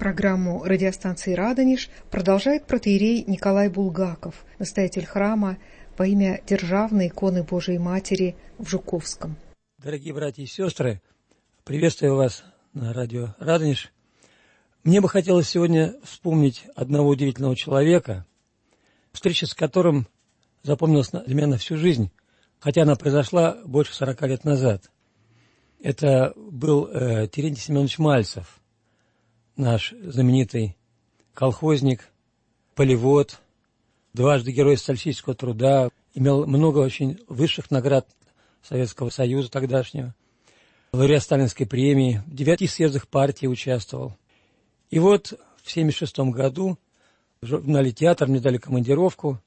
[0.00, 5.58] Программу радиостанции «Радонеж» продолжает протеерей Николай Булгаков, настоятель храма
[5.98, 9.36] во имя Державной иконы Божией Матери в Жуковском.
[9.76, 11.02] Дорогие братья и сестры,
[11.64, 13.92] приветствую вас на радио «Радонеж».
[14.84, 18.24] Мне бы хотелось сегодня вспомнить одного удивительного человека,
[19.12, 20.06] встреча с которым
[20.62, 22.10] запомнилась для меня на всю жизнь,
[22.58, 24.90] хотя она произошла больше 40 лет назад.
[25.78, 28.56] Это был э, Терентий Семенович Мальцев–
[29.60, 30.76] наш знаменитый
[31.34, 32.08] колхозник,
[32.74, 33.38] полевод,
[34.14, 38.08] дважды герой социалистического труда, имел много очень высших наград
[38.62, 40.14] Советского Союза тогдашнего,
[40.92, 44.16] лауреат Сталинской премии, в девяти съездах партии участвовал.
[44.90, 46.78] И вот в 1976 году
[47.40, 49.38] в журнале «Театр» мне дали командировку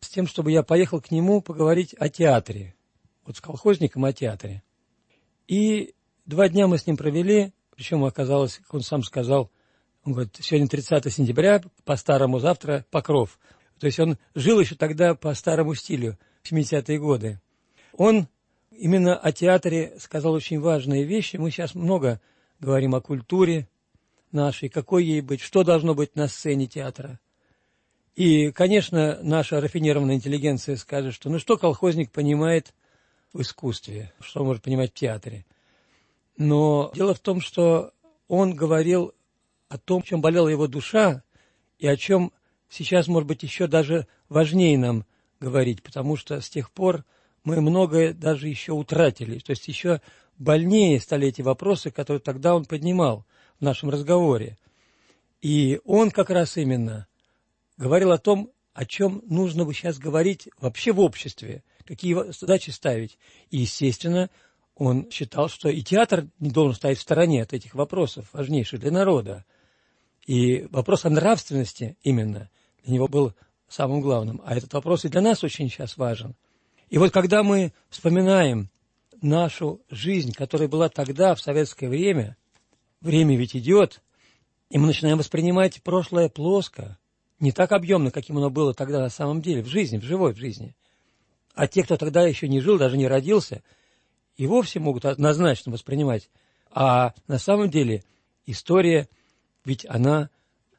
[0.00, 2.74] с тем, чтобы я поехал к нему поговорить о театре,
[3.24, 4.62] вот с колхозником о театре.
[5.48, 5.94] И
[6.26, 9.50] два дня мы с ним провели, причем оказалось, как он сам сказал,
[10.04, 13.38] он говорит, сегодня 30 сентября, по-старому завтра Покров.
[13.78, 17.40] То есть он жил еще тогда по старому стилю, в 70-е годы.
[17.96, 18.28] Он
[18.70, 21.36] именно о театре сказал очень важные вещи.
[21.36, 22.20] Мы сейчас много
[22.60, 23.68] говорим о культуре
[24.30, 27.18] нашей, какой ей быть, что должно быть на сцене театра.
[28.14, 32.74] И, конечно, наша рафинированная интеллигенция скажет, что ну что колхозник понимает
[33.32, 35.46] в искусстве, что он может понимать в театре.
[36.36, 37.92] Но дело в том, что
[38.28, 39.14] он говорил
[39.68, 41.22] о том, чем болела его душа,
[41.78, 42.32] и о чем
[42.68, 45.04] сейчас, может быть, еще даже важнее нам
[45.40, 47.04] говорить, потому что с тех пор
[47.44, 49.38] мы многое даже еще утратили.
[49.38, 50.00] То есть еще
[50.38, 53.26] больнее стали эти вопросы, которые тогда он поднимал
[53.58, 54.58] в нашем разговоре.
[55.42, 57.06] И он как раз именно
[57.76, 63.18] говорил о том, о чем нужно бы сейчас говорить вообще в обществе, какие задачи ставить.
[63.50, 64.30] И, естественно,
[64.76, 68.90] он считал, что и театр не должен стоять в стороне от этих вопросов, важнейших для
[68.90, 69.44] народа.
[70.26, 72.50] И вопрос о нравственности именно
[72.82, 73.34] для него был
[73.68, 74.42] самым главным.
[74.44, 76.34] А этот вопрос и для нас очень сейчас важен.
[76.88, 78.70] И вот когда мы вспоминаем
[79.22, 82.36] нашу жизнь, которая была тогда, в советское время,
[83.00, 84.02] время ведь идет,
[84.70, 86.98] и мы начинаем воспринимать прошлое плоско,
[87.38, 90.38] не так объемно, каким оно было тогда на самом деле, в жизни, в живой в
[90.38, 90.74] жизни.
[91.54, 93.62] А те, кто тогда еще не жил, даже не родился–
[94.36, 96.28] и вовсе могут однозначно воспринимать.
[96.70, 98.04] А на самом деле
[98.46, 99.08] история,
[99.64, 100.30] ведь она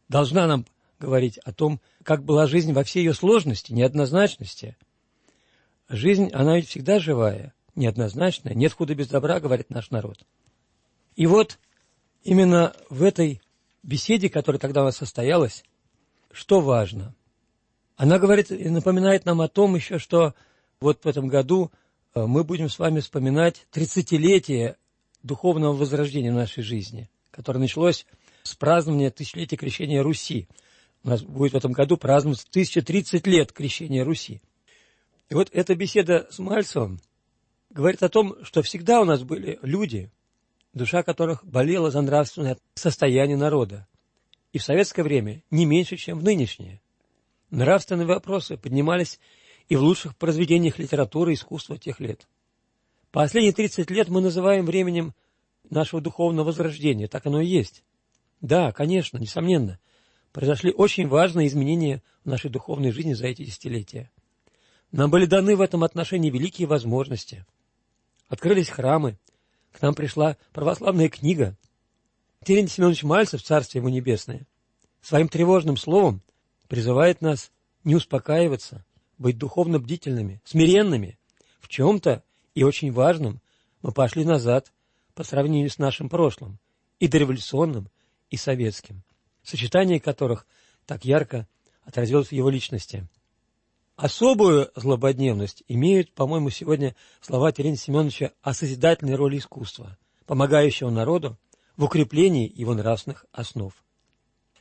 [0.09, 0.65] должна нам
[0.99, 4.77] говорить о том, как была жизнь во всей ее сложности, неоднозначности.
[5.87, 10.25] Жизнь, она ведь всегда живая, неоднозначная, нет худа без добра, говорит наш народ.
[11.15, 11.59] И вот
[12.23, 13.41] именно в этой
[13.83, 15.63] беседе, которая тогда у нас состоялась,
[16.31, 17.13] что важно?
[17.95, 20.33] Она говорит и напоминает нам о том еще, что
[20.81, 21.71] вот в этом году
[22.15, 24.77] мы будем с вами вспоминать 30-летие
[25.21, 28.05] духовного возрождения нашей жизни, которое началось
[28.43, 30.47] с празднования тысячелетия крещения Руси.
[31.03, 34.41] У нас будет в этом году праздноваться 1030 лет крещения Руси.
[35.29, 37.01] И вот эта беседа с Мальцевым
[37.69, 40.09] говорит о том, что всегда у нас были люди,
[40.73, 43.87] душа которых болела за нравственное состояние народа.
[44.53, 46.81] И в советское время не меньше, чем в нынешнее.
[47.49, 49.19] Нравственные вопросы поднимались
[49.67, 52.27] и в лучших произведениях литературы и искусства тех лет.
[53.11, 55.13] Последние 30 лет мы называем временем
[55.69, 57.83] нашего духовного возрождения, так оно и есть.
[58.41, 59.79] Да, конечно, несомненно,
[60.31, 64.11] произошли очень важные изменения в нашей духовной жизни за эти десятилетия.
[64.91, 67.45] Нам были даны в этом отношении великие возможности.
[68.27, 69.17] Открылись храмы,
[69.71, 71.57] к нам пришла православная книга.
[72.43, 74.45] Терентий Семенович Мальцев, Царствие ему небесное,
[75.01, 76.21] своим тревожным словом
[76.67, 77.51] призывает нас
[77.83, 78.85] не успокаиваться,
[79.17, 81.17] быть духовно бдительными, смиренными.
[81.59, 83.41] В чем-то и очень важном
[83.81, 84.71] мы пошли назад
[85.13, 86.59] по сравнению с нашим прошлым,
[86.99, 87.89] и дореволюционным,
[88.29, 89.03] и советским,
[89.43, 90.47] сочетание которых
[90.85, 91.47] так ярко
[91.83, 93.07] отразилось в его личности.
[93.95, 101.37] Особую злободневность имеют, по-моему, сегодня слова Терентия Семеновича о созидательной роли искусства, помогающего народу
[101.77, 103.73] в укреплении его нравственных основ.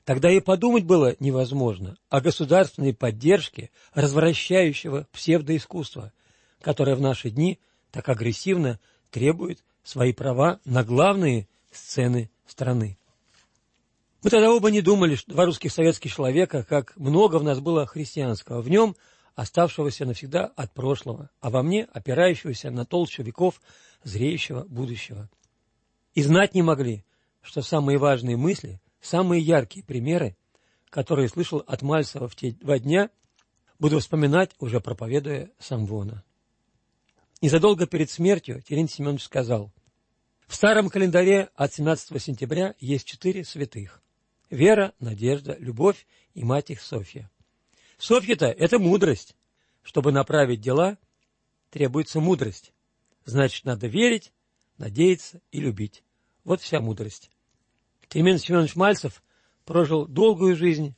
[0.04, 6.12] Тогда и подумать было невозможно о государственной поддержке развращающего псевдоискусства,
[6.60, 7.58] которое в наши дни
[7.90, 8.78] так агрессивно
[9.10, 12.98] требует свои права на главные сцены страны.
[14.22, 17.86] Мы тогда оба не думали, что два русских советских человека, как много в нас было
[17.86, 18.96] христианского, в нем
[19.34, 23.60] оставшегося навсегда от прошлого, а во мне опирающегося на толщу веков
[24.02, 25.28] зреющего будущего.
[26.14, 27.04] И знать не могли,
[27.42, 30.34] что самые важные мысли Самые яркие примеры,
[30.88, 33.10] которые слышал от Мальцева в те два дня,
[33.78, 36.24] буду вспоминать, уже проповедуя Самвона.
[37.42, 39.70] Незадолго перед смертью Терентий Семенович сказал,
[40.46, 44.02] «В старом календаре от 17 сентября есть четыре святых.
[44.48, 47.30] Вера, надежда, любовь и мать их Софья.
[47.98, 49.36] Софья-то– это мудрость.
[49.82, 50.96] Чтобы направить дела,
[51.68, 52.72] требуется мудрость.
[53.26, 54.32] Значит, надо верить,
[54.78, 56.02] надеяться и любить.
[56.42, 57.30] Вот вся мудрость.
[58.14, 59.24] Климент Семенович Мальцев
[59.64, 60.94] прожил долгую жизнь.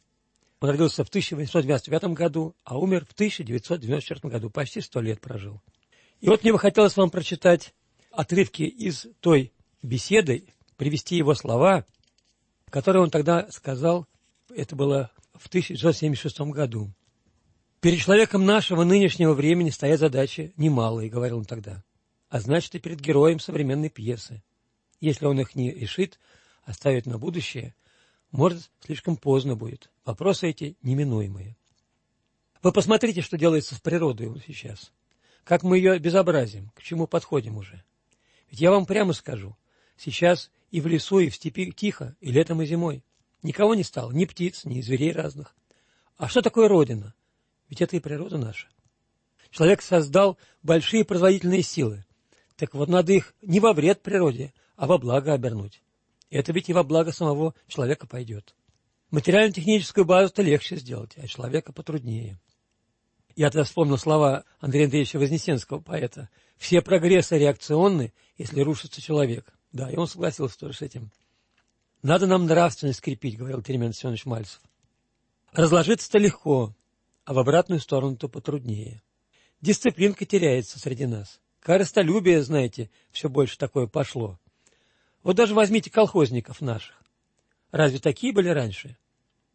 [0.60, 4.50] Он родился в 1895 году, а умер в 1994 году.
[4.50, 5.62] Почти сто лет прожил.
[6.20, 7.72] И вот мне бы хотелось вам прочитать
[8.10, 10.44] отрывки из той беседы,
[10.76, 11.86] привести его слова,
[12.68, 14.06] которые он тогда сказал,
[14.54, 16.92] это было в 1976 году.
[17.80, 21.82] «Перед человеком нашего нынешнего времени стоят задачи немалые»,— говорил он тогда,
[22.28, 24.42] «а значит и перед героем современной пьесы.
[25.00, 26.18] Если он их не решит,
[26.66, 27.74] оставит на будущее,
[28.32, 29.90] может, слишком поздно будет.
[30.04, 31.56] Вопросы эти неминуемые.
[32.62, 34.92] Вы посмотрите, что делается с природой сейчас.
[35.44, 37.82] Как мы ее безобразим, к чему подходим уже.
[38.50, 39.56] Ведь я вам прямо скажу,
[39.96, 43.04] сейчас и в лесу, и в степи тихо, и летом, и зимой.
[43.42, 45.54] Никого не стало, ни птиц, ни зверей разных.
[46.16, 47.14] А что такое Родина?
[47.68, 48.68] Ведь это и природа наша.
[49.50, 52.04] Человек создал большие производительные силы.
[52.56, 55.82] Так вот, надо их не во вред природе, а во благо обернуть.
[56.30, 58.54] Это ведь и во благо самого человека пойдет.
[59.10, 62.38] Материально-техническую базу-то легче сделать, а человека потруднее.
[63.36, 66.28] Я тогда вспомнил слова Андрея Андреевича Вознесенского, поэта.
[66.56, 69.52] «Все прогрессы реакционны, если рушится человек».
[69.72, 71.10] Да, и он согласился тоже с этим.
[72.02, 74.60] «Надо нам нравственность скрепить»,— говорил Теремен Семенович Мальцев.
[75.52, 76.74] «Разложиться-то легко,
[77.24, 79.02] а в обратную сторону-то потруднее.
[79.60, 81.40] Дисциплинка теряется среди нас.
[81.60, 84.38] Корыстолюбие, знаете, все больше такое пошло.
[85.22, 86.94] Вот даже возьмите колхозников наших.
[87.70, 88.96] Разве такие были раньше?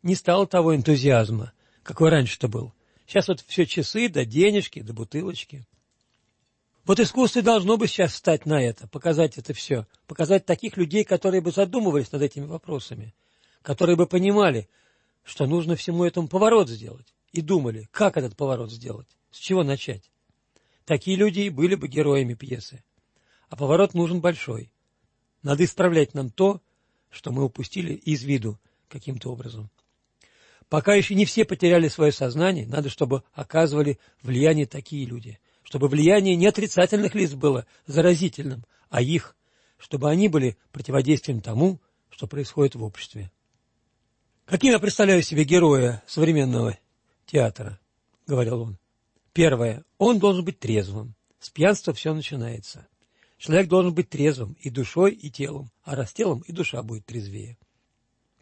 [0.04, 1.54] Не стало того энтузиазма,
[1.84, 2.74] какой раньше-то был.
[3.08, 5.68] Сейчас вот все часы, да денежки, да бутылочки.
[6.86, 11.42] Вот искусство должно бы сейчас встать на это, показать это все, показать таких людей, которые
[11.42, 13.14] бы задумывались над этими вопросами,
[13.62, 14.68] которые бы понимали,
[15.24, 20.10] что нужно всему этому поворот сделать, и думали, как этот поворот сделать, с чего начать.
[20.86, 22.84] Такие люди и были бы героями пьесы.
[23.50, 24.72] А поворот нужен большой.
[25.44, 26.62] Надо исправлять нам то,
[27.10, 29.70] что мы упустили из виду каким-то образом.
[30.70, 36.36] Пока еще не все потеряли свое сознание, надо, чтобы оказывали влияние такие люди, чтобы влияние
[36.36, 39.36] не отрицательных лиц было заразительным, а их,
[39.78, 43.32] чтобы они были противодействием тому, что происходит в обществе.
[44.46, 46.78] Каким я представляю себе героя современного
[47.26, 47.80] театра,
[48.28, 48.78] говорил он.
[49.34, 49.84] Первое.
[49.98, 51.16] Он должен быть трезвым.
[51.40, 52.88] С пьянства все начинается.
[53.42, 57.58] Человек должен быть трезвым и душой, и телом, а раз телом и душа будет трезвее.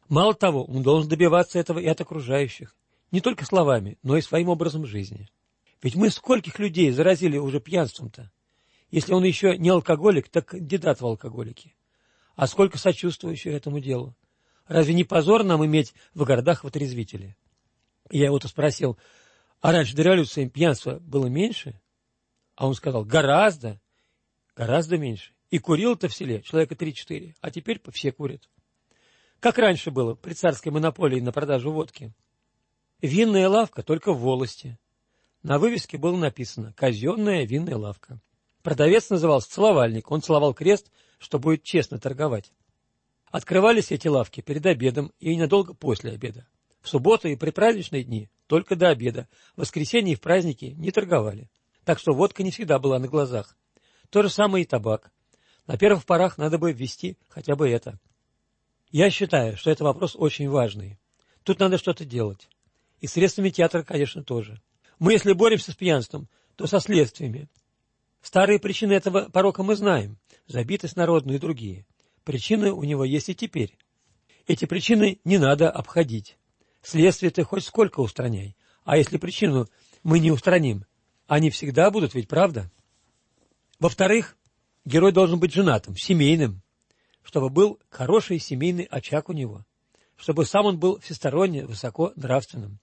[0.09, 2.75] Мало того, он должен добиваться этого и от окружающих,
[3.09, 5.29] не только словами, но и своим образом жизни.
[5.81, 8.29] Ведь мы скольких людей заразили уже пьянством-то?
[8.91, 11.77] Если он еще не алкоголик, так кандидат в алкоголики.
[12.35, 14.17] А сколько сочувствующих этому делу?
[14.67, 17.37] Разве не позор нам иметь в городах вотрезвители?
[18.11, 18.97] Я его-то спросил,
[19.61, 21.79] а раньше до революции пьянства было меньше?
[22.55, 23.79] А он сказал, гораздо,
[24.59, 25.31] гораздо меньше.
[25.51, 28.49] И курил-то в селе человека три-четыре, а теперь все курят.
[29.39, 32.13] Как раньше было при царской монополии на продажу водки.
[33.01, 34.77] Винная лавка только в волости.
[35.43, 38.19] На вывеске было написано «Казенная винная лавка».
[38.61, 40.11] Продавец назывался «Целовальник».
[40.11, 42.51] Он целовал крест, что будет честно торговать.
[43.31, 46.45] Открывались эти лавки перед обедом и ненадолго после обеда.
[46.81, 49.29] В субботу и при праздничные дни только до обеда.
[49.55, 51.49] В воскресенье и в праздники не торговали.
[51.85, 53.55] Так что водка не всегда была на глазах.
[54.09, 55.11] То же самое и табак.
[55.67, 57.99] На первых порах надо бы ввести хотя бы это.
[58.91, 60.99] Я считаю, что это вопрос очень важный.
[61.43, 62.49] Тут надо что-то делать.
[63.01, 64.61] И средствами театра, конечно, тоже.
[64.97, 67.49] Мы, если боремся с пьянством, то со следствиями.
[68.21, 70.17] Старые причины этого порока мы знаем.
[70.47, 71.85] Забитость народную и другие.
[72.23, 73.77] Причины у него есть и теперь.
[74.47, 76.37] Эти причины не надо обходить.
[76.81, 78.57] Следствие ты хоть сколько устраняй.
[78.83, 79.67] А если причину
[80.03, 80.85] мы не устраним,
[81.27, 82.71] они всегда будут, ведь правда?
[83.79, 84.37] Во-вторых,
[84.85, 86.61] герой должен быть женатым, семейным
[87.29, 89.63] чтобы был хороший семейный очаг у него,
[90.15, 92.79] чтобы сам он был всесторонне высоко нравственным,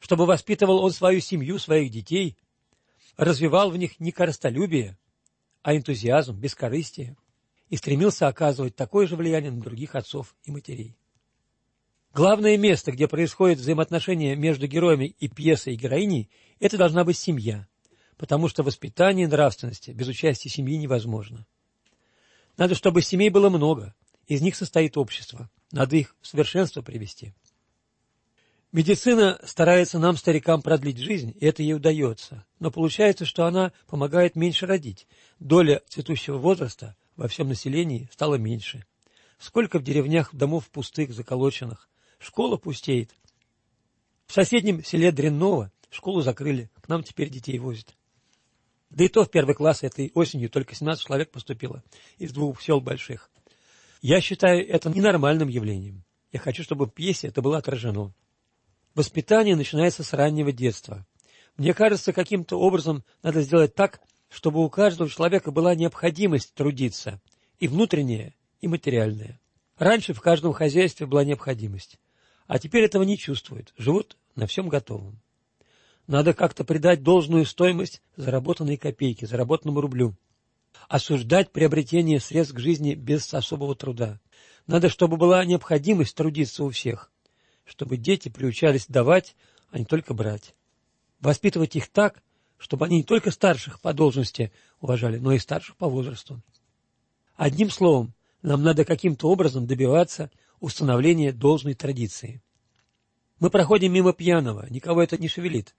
[0.00, 2.38] чтобы воспитывал он свою семью, своих детей,
[3.18, 4.96] развивал в них не коростолюбие,
[5.62, 7.16] а энтузиазм, бескорыстие,
[7.68, 10.96] и стремился оказывать такое же влияние на других отцов и матерей.
[12.14, 17.68] Главное место, где происходит взаимоотношение между героями и пьесой и героиней, это должна быть семья,
[18.18, 21.46] потому что воспитание нравственности без участия семьи невозможно.
[22.56, 23.94] Надо, чтобы семей было много,
[24.26, 25.48] из них состоит общество.
[25.70, 27.32] Надо их в совершенство привести.
[28.72, 32.44] Медицина старается нам, старикам, продлить жизнь, и это ей удается.
[32.58, 35.06] Но получается, что она помогает меньше родить.
[35.38, 38.84] Доля цветущего возраста во всем населении стала меньше.
[39.38, 43.14] Сколько в деревнях домов пустых, заколоченных, школа пустеет.
[44.26, 47.97] В соседнем селе Дренново школу закрыли, к нам теперь детей возят.
[48.90, 51.82] Да и то в первый класс этой осенью только 17 человек поступило
[52.16, 53.30] из двух сел больших.
[54.00, 56.04] Я считаю это ненормальным явлением.
[56.32, 58.12] Я хочу, чтобы в пьесе это было отражено.
[58.94, 61.06] Воспитание начинается с раннего детства.
[61.56, 67.20] Мне кажется, каким-то образом надо сделать так, чтобы у каждого человека была необходимость трудиться,
[67.58, 69.40] и внутренняя, и материальная.
[69.76, 71.98] Раньше в каждом хозяйстве была необходимость,
[72.46, 75.20] а теперь этого не чувствуют, живут на всем готовом.
[76.08, 80.16] Надо как-то придать должную стоимость заработанной копейке, заработанному рублю.
[80.88, 84.18] Осуждать приобретение средств к жизни без особого труда.
[84.66, 87.12] Надо, чтобы была необходимость трудиться у всех,
[87.66, 89.36] чтобы дети приучались давать,
[89.70, 90.54] а не только брать.
[91.20, 92.22] Воспитывать их так,
[92.56, 94.50] чтобы они не только старших по должности
[94.80, 96.40] уважали, но и старших по возрасту.
[97.36, 102.40] Одним словом, нам надо каким-то образом добиваться установления должной традиции.
[103.40, 105.74] Мы проходим мимо пьяного, никого это не шевелит,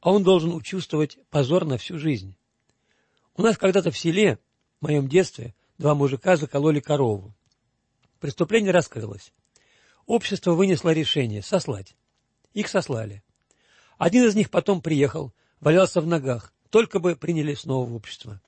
[0.00, 2.36] а он должен учувствовать позор на всю жизнь.
[3.36, 4.38] У нас когда-то в селе,
[4.80, 7.34] в моем детстве, два мужика закололи корову.
[8.20, 9.32] Преступление раскрылось.
[10.06, 11.96] Общество вынесло решение сослать.
[12.54, 13.22] Их сослали.
[13.98, 18.40] Один из них потом приехал, валялся в ногах, только бы приняли снова в общество.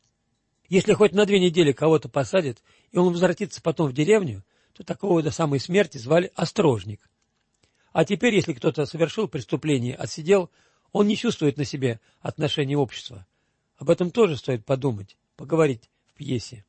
[0.68, 5.22] Если хоть на две недели кого-то посадят, и он возвратится потом в деревню, то такого
[5.22, 7.10] до самой смерти звали острожник.
[7.92, 10.50] А теперь, если кто-то совершил преступление, отсидел,
[10.92, 13.26] он не чувствует на себе отношения общества.
[13.76, 16.64] Об этом тоже стоит подумать, поговорить в пьесе.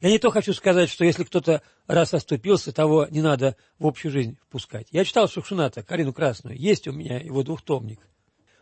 [0.00, 4.12] Я не то хочу сказать, что если кто-то раз оступился, того не надо в общую
[4.12, 4.88] жизнь впускать.
[4.90, 8.00] Я читал Шукшината, Карину Красную, есть у меня его двухтомник.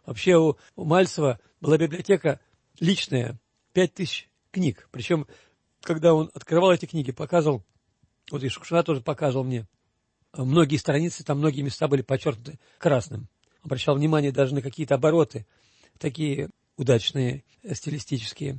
[0.05, 2.41] Вообще у, у Мальцева была библиотека
[2.81, 3.41] личная,
[3.73, 4.89] пять тысяч книг.
[4.91, 5.27] Причем,
[5.81, 7.65] когда он открывал эти книги, показывал,
[8.31, 9.67] вот и Шукшина тоже показывал мне,
[10.37, 13.29] многие страницы, там многие места были подчеркнуты красным.
[13.63, 15.47] Обращал внимание даже на какие-то обороты,
[15.99, 18.59] такие удачные, э, стилистические.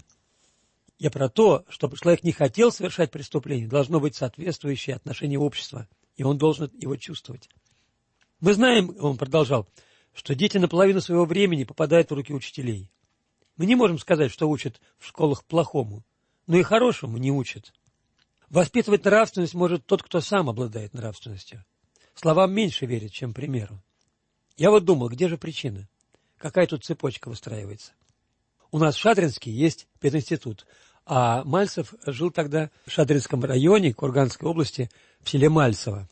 [0.97, 6.23] Я про то, чтобы человек не хотел совершать преступление, должно быть соответствующее отношение общества, и
[6.23, 7.49] он должен его чувствовать.
[8.39, 9.67] Мы знаем, он продолжал,
[10.13, 12.89] что дети наполовину своего времени попадают в руки учителей.
[13.57, 16.03] Мы не можем сказать, что учат в школах плохому,
[16.47, 17.73] но и хорошему не учат.
[18.49, 21.65] Воспитывать нравственность может тот, кто сам обладает нравственностью.
[22.13, 23.81] Словам меньше верит, чем примеру.
[24.57, 25.87] Я вот думал, где же причина?
[26.37, 27.93] Какая тут цепочка выстраивается?
[28.71, 30.65] У нас в Шадринске есть пединститут,
[31.05, 34.89] а Мальцев жил тогда в Шадринском районе Курганской области,
[35.21, 36.07] в селе Мальцево.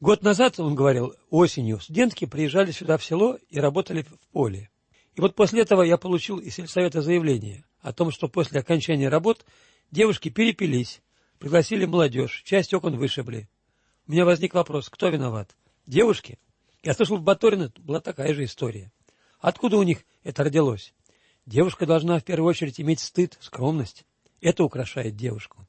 [0.00, 4.70] Год назад, он говорил, осенью студентки приезжали сюда в село и работали в поле.
[5.14, 9.44] И вот после этого я получил из сельсовета заявление о том, что после окончания работ
[9.90, 11.02] девушки перепились,
[11.38, 13.48] пригласили молодежь, часть окон вышибли.
[14.06, 15.54] У меня возник вопрос, кто виноват?
[15.86, 16.38] Девушки?
[16.82, 18.90] Я слышал, в Баторино была такая же история.
[19.38, 20.94] Откуда у них это родилось?
[21.44, 24.06] Девушка должна в первую очередь иметь стыд, скромность.
[24.40, 25.66] Это украшает девушку.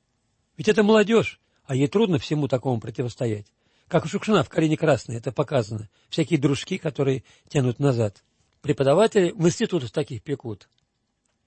[0.56, 3.48] Ведь это молодежь, а ей трудно всему такому противостоять.
[3.88, 5.90] Как у Шукшина в «Карине Красной» это показано.
[6.10, 8.24] Всякие дружки, которые тянут назад.
[8.62, 10.70] Преподаватели в институтах таких пекут.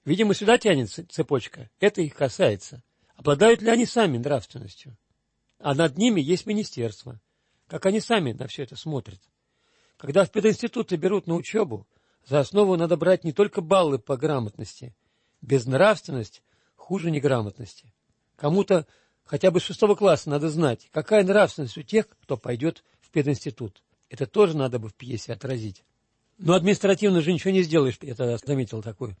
[0.03, 1.71] Видимо, сюда тянется цепочка.
[1.79, 2.83] Это их касается.
[3.15, 4.95] Обладают ли они сами нравственностью?
[5.57, 7.19] А над ними есть министерство.
[7.67, 9.21] Как они сами на все это смотрят?
[9.97, 11.87] Когда в пединституты берут на учебу,
[12.25, 14.95] за основу надо брать не только баллы по грамотности.
[15.41, 16.43] Безнравственность
[16.75, 17.93] хуже неграмотности.
[18.35, 18.85] Кому-то
[19.23, 23.83] хотя бы с шестого класса надо знать, какая нравственность у тех, кто пойдет в пединститут.
[24.09, 25.83] Это тоже надо бы в пьесе отразить.
[26.37, 29.17] Но административно же ничего не сделаешь, я тогда заметил такое.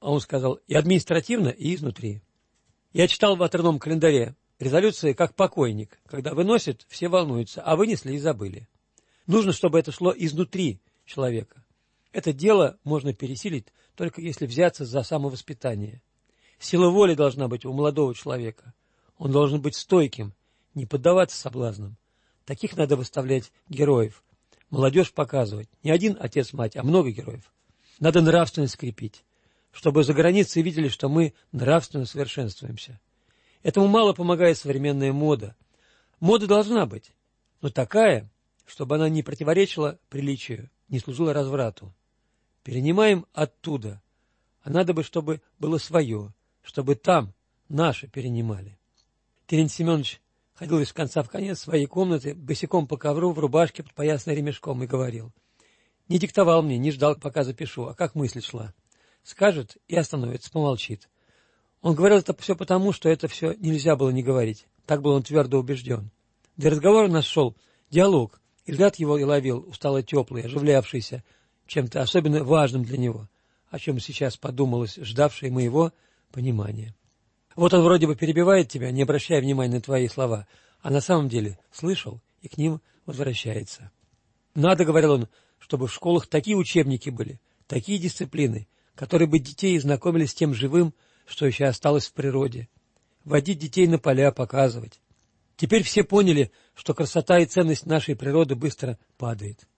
[0.00, 2.22] А он сказал, и административно, и изнутри.
[2.92, 5.98] Я читал в отрывном календаре резолюции как покойник.
[6.06, 8.68] Когда выносят, все волнуются, а вынесли и забыли.
[9.30, 11.64] Нужно, чтобы это шло изнутри человека.
[12.10, 16.02] Это дело можно пересилить, только если взяться за самовоспитание.
[16.58, 18.74] Сила воли должна быть у молодого человека.
[19.18, 20.34] Он должен быть стойким,
[20.74, 21.96] не поддаваться соблазнам.
[22.44, 24.24] Таких надо выставлять героев.
[24.68, 25.68] Молодежь показывать.
[25.84, 27.52] Не один отец-мать, а много героев.
[28.00, 29.22] Надо нравственность скрепить,
[29.70, 32.98] чтобы за границей видели, что мы нравственно совершенствуемся.
[33.62, 35.54] Этому мало помогает современная мода.
[36.18, 37.12] Мода должна быть,
[37.60, 38.28] но такая,
[38.70, 41.92] чтобы она не противоречила приличию, не служила разврату.
[42.62, 44.00] Перенимаем оттуда,
[44.62, 47.34] а надо бы, чтобы было свое, чтобы там
[47.68, 48.78] наше перенимали.
[49.48, 50.20] Терентий Семенович
[50.54, 54.84] ходил из конца в конец своей комнаты, босиком по ковру, в рубашке, под поясной ремешком,
[54.84, 55.32] и говорил.
[56.06, 58.72] Не диктовал мне, не ждал, пока запишу, а как мысль шла.
[59.24, 61.08] Скажет и остановится, помолчит.
[61.82, 64.66] Он говорил это все потому, что это все нельзя было не говорить.
[64.86, 66.12] Так был он твердо убежден.
[66.56, 67.56] Для разговора у нас шел
[67.90, 71.24] диалог, И взгляд его и ловил, устало теплый, оживлявшийся,
[71.66, 73.28] чем-то особенно важным для него,
[73.68, 75.92] о чем сейчас подумалось, ждавшее моего
[76.30, 76.94] понимания.
[77.56, 80.46] Вот он вроде бы перебивает тебя, не обращая внимания на твои слова,
[80.82, 83.90] а на самом деле слышал и к ним возвращается.
[84.54, 90.26] Надо, говорил он, чтобы в школах такие учебники были, такие дисциплины, которые бы детей знакомили
[90.26, 90.94] с тем живым,
[91.26, 92.68] что еще осталось в природе.
[93.24, 95.00] Водить детей на поля, показывать.
[95.56, 99.68] Теперь все поняли, что красота и ценность нашей природы быстро падает.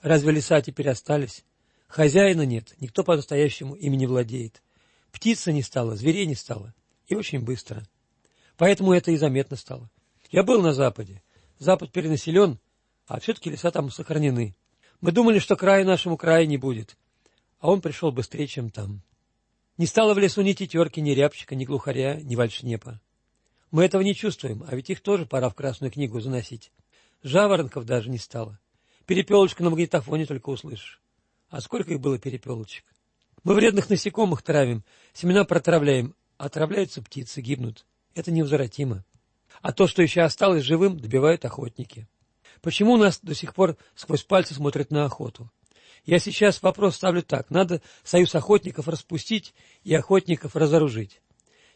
[0.00, 1.44] Разве леса теперь остались?
[1.88, 4.62] Хозяина нет, никто по-настоящему ими не владеет.
[5.10, 6.72] Птица не стала, зверей не стало.
[7.08, 7.82] И очень быстро.
[8.56, 9.90] Поэтому это и заметно стало.
[10.30, 11.20] Я был на Западе.
[11.58, 12.60] Запад перенаселен,
[13.08, 14.54] а все-таки леса там сохранены.
[15.00, 16.96] Мы думали, что края нашему краю не будет,
[17.58, 19.02] а он пришел быстрее, чем там.
[19.78, 23.00] Не стало в лесу ни тетерки, ни рябчика, ни глухаря, ни вальшнепа.
[23.72, 26.70] Мы этого не чувствуем, а ведь их тоже пора в Красную книгу заносить.
[27.22, 28.60] Жаворонков даже не стало.
[29.06, 31.00] Перепелочку на магнитофоне только услышишь.
[31.48, 32.84] А сколько их было перепелочек?
[33.44, 37.86] Мы вредных насекомых травим, семена протравляем, отравляются птицы, гибнут.
[38.14, 39.06] Это невозвратимо.
[39.62, 42.06] А то, что еще осталось живым, добивают охотники.
[42.60, 45.50] Почему нас до сих пор сквозь пальцы смотрят на охоту?
[46.04, 47.48] Я сейчас вопрос ставлю так.
[47.48, 51.21] Надо союз охотников распустить и охотников разоружить.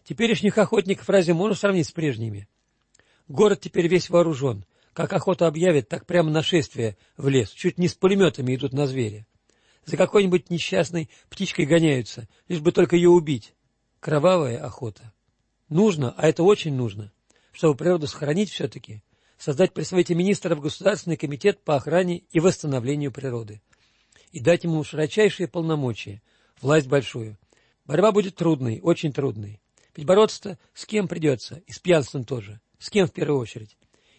[0.06, 2.48] Теперешних охотников разве можно сравнить с прежними?
[3.26, 4.64] Город теперь весь вооружен.
[4.92, 7.50] Как охоту объявят, так прямо нашествие в лес.
[7.50, 9.26] Чуть не с пулеметами идут на зверя.
[9.84, 13.52] За какой-нибудь несчастной птичкой гоняются, лишь бы только ее убить.
[13.98, 15.12] Кровавая охота.
[15.68, 17.12] Нужно, а это очень нужно,
[17.50, 19.02] чтобы природу сохранить все-таки,
[19.38, 23.60] создать при совете министров Государственный комитет по охране и восстановлению природы
[24.30, 26.22] и дать ему широчайшие полномочия,
[26.60, 27.36] власть большую.
[27.86, 29.60] Борьба будет трудной, очень трудной.
[29.96, 32.60] Ведь бороться-то с кем придется, и с пьянством тоже.
[32.78, 33.76] С кем в первую очередь?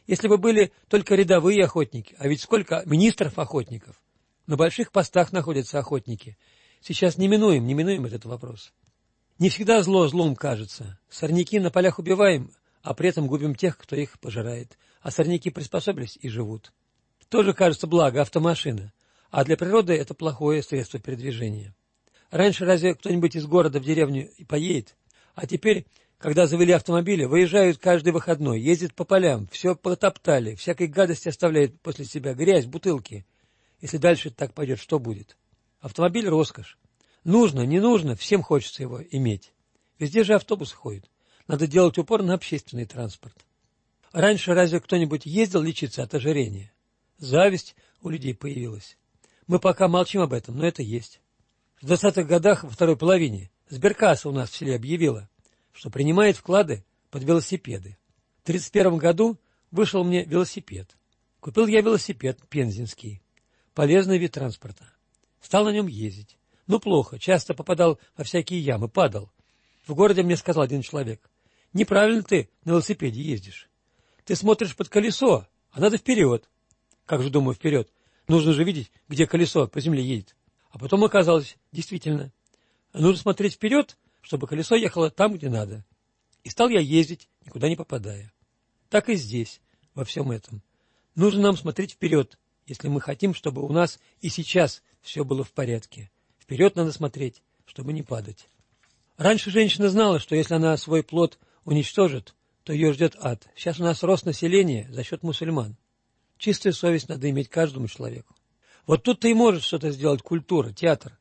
[0.07, 4.01] Если бы были только рядовые охотники, а ведь сколько министров-охотников.
[4.47, 6.37] На больших постах находятся охотники.
[6.81, 8.73] Сейчас не минуем, не минуем этот вопрос.
[9.37, 10.99] Не всегда зло злом кажется.
[11.09, 14.77] Сорняки на полях убиваем, а при этом губим тех, кто их пожирает.
[15.01, 16.71] А сорняки приспособились и живут.
[17.29, 18.93] Тоже кажется благо автомашина,
[19.29, 21.75] а для природы это плохое средство передвижения.
[22.31, 24.95] Раньше разве кто-нибудь из города в деревню и поедет?
[25.37, 25.85] А теперь,
[26.17, 32.05] когда завели автомобили, выезжают каждый выходной, ездят по полям, все потоптали, всякой гадости оставляют после
[32.05, 33.23] себя, грязь, бутылки.
[33.79, 35.37] Если дальше так пойдет, что будет?
[35.79, 36.79] Автомобиль– роскошь.
[37.23, 39.53] Нужно, не нужно, всем хочется его иметь.
[39.99, 41.07] Везде же автобусы ходят.
[41.47, 43.37] Надо делать упор на общественный транспорт.
[44.11, 46.73] Раньше разве кто-нибудь ездил лечиться от ожирения?
[47.19, 48.97] Зависть у людей появилась.
[49.45, 51.21] Мы пока молчим об этом, но это есть.
[51.79, 55.29] В 20-х годах, во второй половине, Сберкасса у нас в селе объявила,
[55.73, 57.97] что принимает вклады под велосипеды.
[58.39, 59.37] В 1931 году
[59.71, 60.95] вышел мне велосипед.
[61.39, 63.21] Купил я велосипед пензенский.
[63.73, 64.91] Полезный вид транспорта.
[65.41, 66.37] Стал на нем ездить.
[66.65, 69.31] Ну, плохо, часто попадал во всякие ямы, падал.
[69.85, 71.29] В городе мне сказал один человек,
[71.73, 73.69] неправильно ты на велосипеде ездишь.
[74.25, 76.49] Ты смотришь под колесо, а надо вперед.
[77.05, 77.89] Как же, думаю, вперед?
[78.27, 80.35] Нужно же видеть, где колесо по земле едет.
[80.71, 82.33] А потом оказалось, действительно,
[82.93, 85.85] нужно смотреть вперед, чтобы колесо ехало там, где надо.
[86.43, 88.31] И стал я ездить, никуда не попадая.
[88.89, 89.61] Так и здесь,
[89.93, 90.61] во всем этом.
[91.15, 95.51] Нужно нам смотреть вперед, если мы хотим, чтобы у нас и сейчас все было в
[95.51, 96.11] порядке.
[96.39, 98.47] Вперед надо смотреть, чтобы не падать.
[99.17, 103.47] Раньше женщина знала, что если она свой плод уничтожит, то ее ждет ад.
[103.55, 105.75] Сейчас у нас рост населения за счет мусульман.
[106.37, 108.35] Чистая совесть надо иметь каждому человеку.
[108.85, 111.17] Вот тут-то и может что-то сделать культура, театр.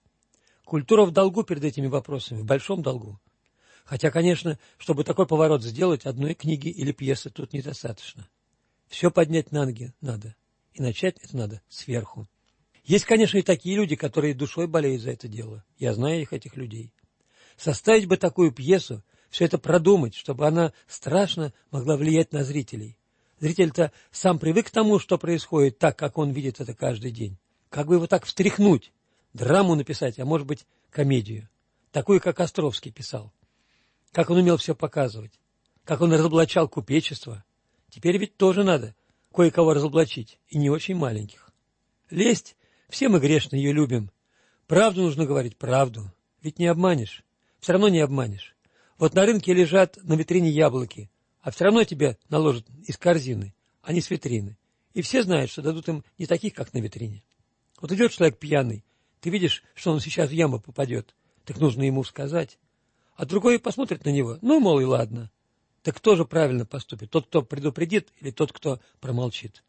[0.66, 3.20] Культура в долгу перед этими вопросами, в большом долгу.
[3.84, 8.28] Хотя, конечно, чтобы такой поворот сделать, одной книги или пьесы тут недостаточно.
[8.88, 10.34] Все поднять на ноги надо.
[10.74, 12.26] И начать это надо сверху.
[12.82, 15.64] Есть, конечно, и такие люди, которые душой болеют за это дело.
[15.78, 16.92] Я знаю их, этих людей.
[17.56, 22.98] Составить бы такую пьесу, все это продумать, чтобы она страшно могла влиять на зрителей.
[23.38, 27.38] Зритель-то сам привык к тому, что происходит так, как он видит это каждый день.
[27.68, 28.92] Как бы его так встряхнуть,
[29.36, 31.48] драму написать, а может быть, комедию.
[31.92, 33.32] Такую, как Островский писал.
[34.12, 35.40] Как он умел все показывать.
[35.84, 37.44] Как он разоблачал купечество.
[37.90, 38.94] Теперь ведь тоже надо
[39.32, 41.50] кое-кого разоблачить, и не очень маленьких.
[42.08, 42.56] Лесть
[42.88, 44.10] все мы грешно ее любим.
[44.66, 46.10] Правду нужно говорить, правду.
[46.40, 47.22] Ведь не обманешь.
[47.60, 48.56] Все равно не обманешь.
[48.98, 51.10] Вот на рынке лежат на витрине яблоки,
[51.42, 54.56] а все равно тебе наложат из корзины, а не с витрины.
[54.94, 57.22] И все знают, что дадут им не таких, как на витрине.
[57.78, 58.85] Вот идет человек пьяный,
[59.26, 62.60] ты видишь, что он сейчас в яму попадет, так нужно ему сказать.
[63.16, 65.32] А другой посмотрит на него, ну, мол, и ладно.
[65.82, 67.10] Так кто же правильно поступит?
[67.10, 69.64] Тот, кто предупредит, или тот, кто промолчит?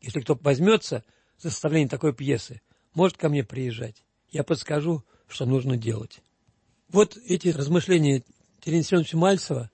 [0.00, 1.02] Если кто возьмется
[1.38, 2.62] за составление такой пьесы,
[2.94, 4.04] может ко мне приезжать.
[4.30, 6.20] Я подскажу, что нужно делать.
[6.86, 8.22] Вот эти размышления
[8.60, 9.70] Терентия Семеновича Мальцева,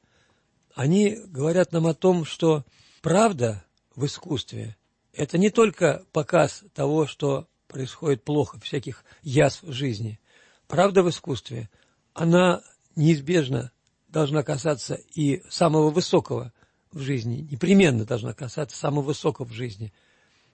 [0.75, 2.65] они говорят нам о том, что
[3.03, 3.63] правда
[3.95, 4.79] в искусстве–
[5.13, 10.21] это не только показ того, что происходит плохо, всяких язв жизни.
[10.67, 11.69] Правда в искусстве,
[12.15, 12.63] она
[12.97, 13.73] неизбежно
[14.09, 16.53] должна касаться и самого высокого
[16.93, 19.93] в жизни, непременно должна касаться самого высокого в жизни.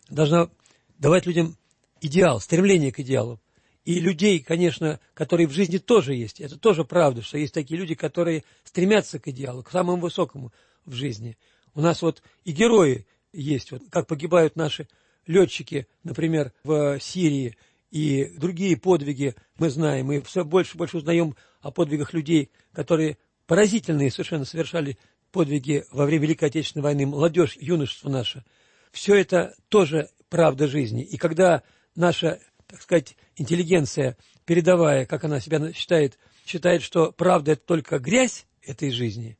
[0.08, 0.50] Должна
[0.98, 1.56] давать людям
[2.00, 3.40] идеал, стремление к идеалу.
[3.84, 6.40] И людей, конечно, которые в жизни тоже есть.
[6.40, 10.52] Это тоже правда, что есть такие люди, которые стремятся к идеалу, к самому высокому
[10.84, 11.36] в жизни.
[11.74, 14.88] У нас вот и герои есть, вот как погибают наши
[15.26, 17.56] летчики, например, в Сирии,
[17.90, 20.06] и другие подвиги мы знаем.
[20.06, 24.96] Мы все больше и больше узнаем о подвигах людей, которые поразительные совершенно совершали
[25.30, 28.44] подвиги во время Великой Отечественной войны, молодежь, юношество наше.
[28.92, 31.02] Все это тоже правда жизни.
[31.02, 31.62] И когда
[31.94, 38.46] наша, так сказать, интеллигенция, передовая, как она себя считает, считает, что правда– это только грязь
[38.62, 39.38] этой жизни,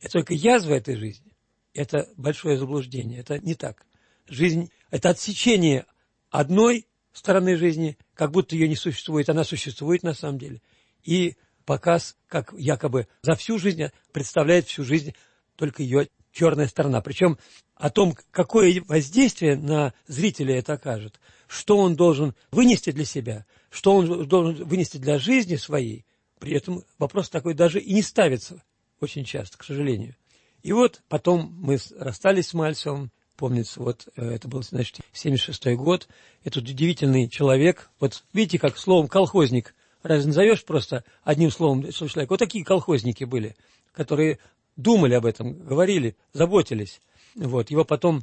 [0.00, 1.36] это только язва этой жизни,
[1.74, 3.84] это большое заблуждение, это не так.
[4.30, 5.86] Жизнь– это отсечение
[6.30, 10.62] одной стороны жизни, как будто ее не существует, она существует на самом деле,
[11.02, 15.14] и показ, как якобы за всю жизнь представляет всю жизнь
[15.56, 17.00] только ее черная сторона.
[17.00, 17.38] Причем
[17.74, 23.96] о том, какое воздействие на зрителя это окажет, что он должен вынести для себя, что
[23.96, 26.06] он должен вынести для жизни своей,
[26.38, 28.62] при этом вопрос такой даже и не ставится
[29.00, 30.14] очень часто, к сожалению.
[30.62, 36.08] И вот потом мы расстались с Мальцевым, помнится, вот э, это был, значит, 76-й год,
[36.44, 42.28] этот удивительный человек, вот видите, как словом колхозник, разве назовешь просто одним словом человека?
[42.28, 43.56] Вот такие колхозники были,
[43.92, 44.38] которые
[44.76, 47.00] думали об этом, говорили, заботились.
[47.34, 47.70] Вот.
[47.70, 48.22] Его потом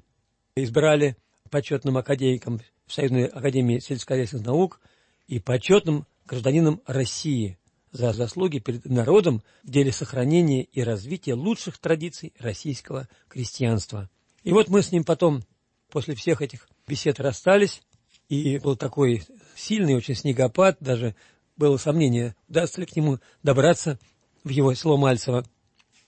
[0.56, 1.18] избрали
[1.50, 4.80] почетным академиком в Союзной академии сельскохозяйственных наук
[5.28, 7.58] и почетным гражданином России
[7.92, 14.12] за заслуги перед народом в деле сохранения и развития лучших традиций российского крестьянства.
[14.48, 15.44] И вот мы с ним потом,
[15.92, 17.82] после всех этих бесед, расстались,
[18.30, 19.24] и был такой
[19.58, 21.18] сильный очень снегопад, даже
[21.58, 24.00] было сомнение, удастся ли к нему добраться
[24.46, 25.44] в его село Мальцево.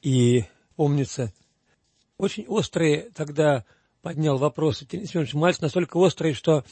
[0.01, 0.45] И
[0.77, 1.33] помнится,
[2.17, 3.65] очень острые тогда
[4.01, 6.63] поднял вопросы Семенович Мальцев, настолько острые, что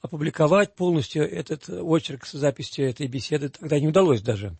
[0.00, 4.56] опубликовать полностью этот очерк с записью этой беседы тогда не удалось даже.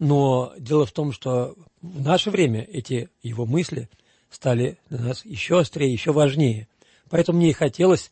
[0.00, 3.88] Но дело в том, что в наше время эти его мысли
[4.30, 6.68] стали для нас еще острее, еще важнее.
[7.10, 8.10] Поэтому мне и хотелось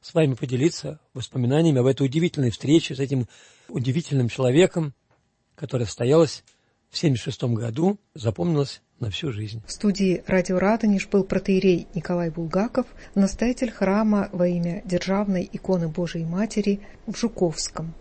[0.00, 3.26] с вами поделиться воспоминаниями об этой удивительной встрече с этим
[3.68, 4.92] удивительным человеком,
[5.54, 6.44] которая состоялась
[6.90, 9.62] в 1976 году запомнилось на всю жизнь.
[9.66, 16.24] В студии «Радио Радонеж» был протеерей Николай Булгаков, настоятель храма во имя Державной иконы Божией
[16.24, 17.94] Матери в Жуковском.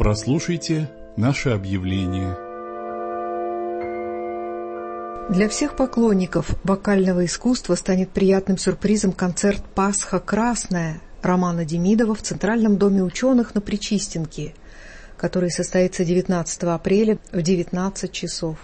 [0.00, 2.34] Прослушайте наше объявление.
[5.28, 12.78] Для всех поклонников вокального искусства станет приятным сюрпризом концерт «Пасха Красная» Романа Демидова в Центральном
[12.78, 14.54] доме ученых на Причистенке,
[15.18, 18.56] который состоится 19 апреля в 19 часов.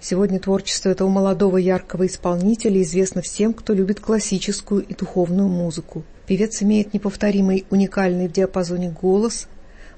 [0.00, 6.02] Сегодня творчество этого молодого яркого исполнителя известно всем, кто любит классическую и духовную музыку.
[6.26, 9.48] Певец имеет неповторимый, уникальный в диапазоне голос,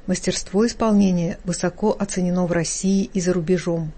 [0.06, 3.92] мастерство исполнения высоко оценено в России и за рубежом.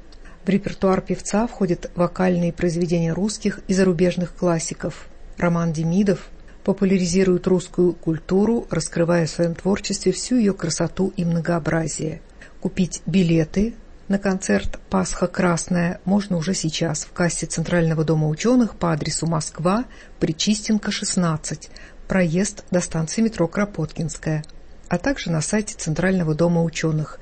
[0.45, 5.09] В репертуар певца входят вокальные произведения русских и зарубежных классиков.
[5.37, 6.29] Роман Демидов
[6.65, 12.21] популяризирует русскую культуру, раскрывая в своем творчестве всю ее красоту и многообразие.
[12.61, 13.75] Купить билеты
[14.09, 19.85] на концерт «Пасха Красная» можно уже сейчас в кассе Центрального дома ученых по адресу Москва,
[20.21, 21.71] Причистенко, 16,
[22.07, 24.45] проезд до станции метро Кропоткинская,
[24.89, 27.19] а также на сайте Центрального дома ученых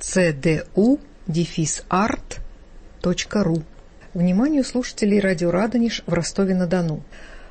[0.00, 0.98] cdu-art.ru.
[4.14, 7.02] Вниманию слушателей радио «Радонеж» в Ростове-на-Дону.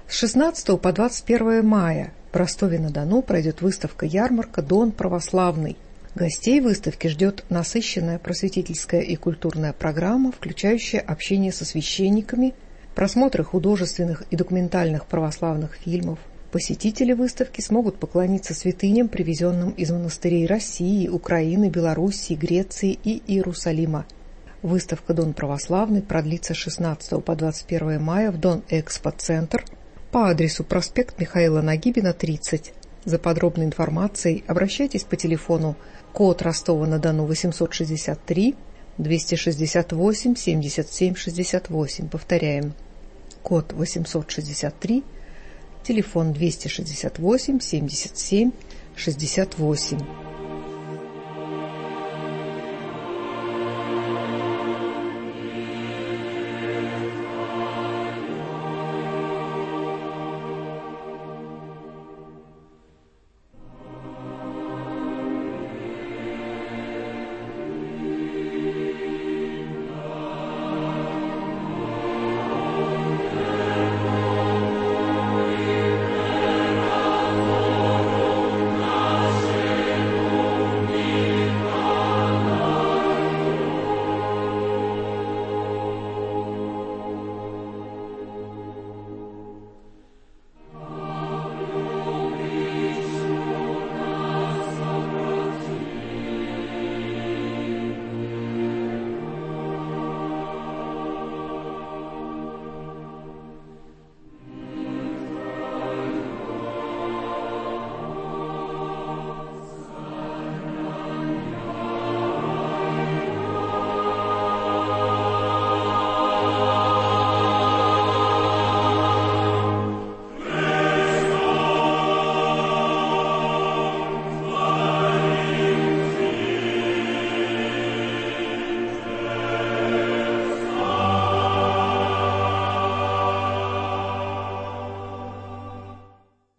[0.07, 5.77] С 16 по 21 мая в Ростове-на-Дону пройдет выставка-ярмарка «Дон православный»,
[6.15, 12.53] Гостей выставки ждет насыщенная просветительская и культурная программа, включающая общение со священниками,
[12.95, 16.19] просмотры художественных и документальных православных фильмов.
[16.55, 24.05] Посетители выставки смогут поклониться святыням, привезенным из монастырей России, Украины, Белоруссии, Греции и Иерусалима.
[24.61, 29.65] Выставка «Дон православный» продлится с 16 по 21 мая в Дон Экспо-центр
[30.11, 32.71] по адресу проспект Михаила Нагибина, 30.
[33.03, 35.75] За подробной информацией обращайтесь по телефону
[36.13, 38.55] Код Ростова-на-Дону 863
[38.97, 42.07] 268 77 68.
[42.07, 42.73] Повторяем.
[43.43, 45.03] Код 863,
[45.85, 48.51] телефон 268 77
[48.95, 50.24] 68.